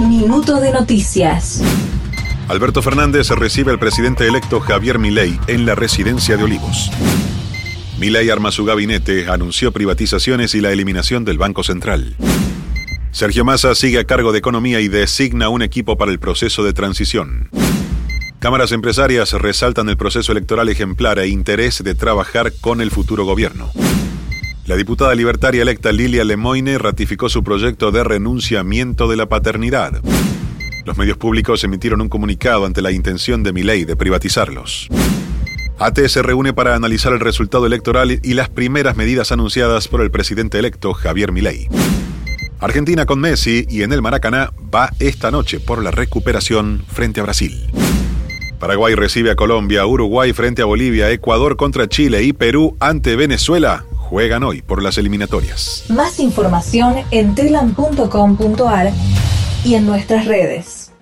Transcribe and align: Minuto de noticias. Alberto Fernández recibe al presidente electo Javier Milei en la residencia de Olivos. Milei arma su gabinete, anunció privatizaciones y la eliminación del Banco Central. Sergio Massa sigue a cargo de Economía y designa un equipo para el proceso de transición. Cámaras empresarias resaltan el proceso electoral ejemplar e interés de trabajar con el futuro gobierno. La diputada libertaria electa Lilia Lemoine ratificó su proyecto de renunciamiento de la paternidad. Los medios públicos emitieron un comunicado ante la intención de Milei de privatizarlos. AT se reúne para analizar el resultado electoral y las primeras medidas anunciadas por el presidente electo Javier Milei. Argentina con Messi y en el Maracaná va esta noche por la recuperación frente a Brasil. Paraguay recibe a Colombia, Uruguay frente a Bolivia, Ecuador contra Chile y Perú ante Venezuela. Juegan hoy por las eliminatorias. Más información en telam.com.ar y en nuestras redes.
Minuto 0.00 0.60
de 0.60 0.72
noticias. 0.72 1.62
Alberto 2.48 2.82
Fernández 2.82 3.30
recibe 3.30 3.72
al 3.72 3.78
presidente 3.78 4.28
electo 4.28 4.60
Javier 4.60 4.98
Milei 4.98 5.40
en 5.46 5.64
la 5.64 5.74
residencia 5.74 6.36
de 6.36 6.44
Olivos. 6.44 6.90
Milei 7.98 8.28
arma 8.28 8.52
su 8.52 8.66
gabinete, 8.66 9.26
anunció 9.28 9.72
privatizaciones 9.72 10.54
y 10.54 10.60
la 10.60 10.70
eliminación 10.70 11.24
del 11.24 11.38
Banco 11.38 11.62
Central. 11.62 12.14
Sergio 13.10 13.46
Massa 13.46 13.74
sigue 13.74 13.98
a 13.98 14.04
cargo 14.04 14.32
de 14.32 14.38
Economía 14.38 14.80
y 14.80 14.88
designa 14.88 15.48
un 15.48 15.62
equipo 15.62 15.96
para 15.96 16.12
el 16.12 16.18
proceso 16.18 16.62
de 16.62 16.74
transición. 16.74 17.48
Cámaras 18.38 18.72
empresarias 18.72 19.32
resaltan 19.32 19.88
el 19.88 19.96
proceso 19.96 20.30
electoral 20.32 20.68
ejemplar 20.68 21.18
e 21.18 21.28
interés 21.28 21.82
de 21.82 21.94
trabajar 21.94 22.52
con 22.60 22.82
el 22.82 22.90
futuro 22.90 23.24
gobierno. 23.24 23.72
La 24.66 24.74
diputada 24.74 25.14
libertaria 25.14 25.62
electa 25.62 25.92
Lilia 25.92 26.24
Lemoine 26.24 26.76
ratificó 26.78 27.28
su 27.28 27.44
proyecto 27.44 27.92
de 27.92 28.02
renunciamiento 28.02 29.06
de 29.06 29.14
la 29.14 29.26
paternidad. 29.26 30.02
Los 30.84 30.98
medios 30.98 31.16
públicos 31.16 31.62
emitieron 31.62 32.00
un 32.00 32.08
comunicado 32.08 32.66
ante 32.66 32.82
la 32.82 32.90
intención 32.90 33.44
de 33.44 33.52
Milei 33.52 33.84
de 33.84 33.94
privatizarlos. 33.94 34.88
AT 35.78 36.00
se 36.08 36.20
reúne 36.20 36.52
para 36.52 36.74
analizar 36.74 37.12
el 37.12 37.20
resultado 37.20 37.64
electoral 37.64 38.18
y 38.20 38.34
las 38.34 38.48
primeras 38.48 38.96
medidas 38.96 39.30
anunciadas 39.30 39.86
por 39.86 40.00
el 40.00 40.10
presidente 40.10 40.58
electo 40.58 40.94
Javier 40.94 41.30
Milei. 41.30 41.68
Argentina 42.58 43.06
con 43.06 43.20
Messi 43.20 43.66
y 43.68 43.82
en 43.82 43.92
el 43.92 44.02
Maracaná 44.02 44.50
va 44.74 44.90
esta 44.98 45.30
noche 45.30 45.60
por 45.60 45.80
la 45.80 45.92
recuperación 45.92 46.82
frente 46.88 47.20
a 47.20 47.22
Brasil. 47.22 47.70
Paraguay 48.58 48.96
recibe 48.96 49.30
a 49.30 49.36
Colombia, 49.36 49.86
Uruguay 49.86 50.32
frente 50.32 50.62
a 50.62 50.64
Bolivia, 50.64 51.12
Ecuador 51.12 51.56
contra 51.56 51.88
Chile 51.88 52.24
y 52.24 52.32
Perú 52.32 52.76
ante 52.80 53.14
Venezuela. 53.14 53.84
Juegan 54.08 54.44
hoy 54.44 54.62
por 54.62 54.84
las 54.84 54.98
eliminatorias. 54.98 55.84
Más 55.88 56.20
información 56.20 56.94
en 57.10 57.34
telam.com.ar 57.34 58.92
y 59.64 59.74
en 59.74 59.84
nuestras 59.84 60.26
redes. 60.26 60.92